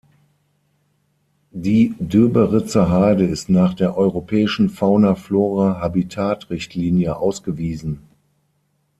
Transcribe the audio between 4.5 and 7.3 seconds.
Fauna-Flora-Habitat-Richtlinie